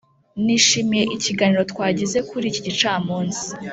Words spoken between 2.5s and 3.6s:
iki gicamunsi.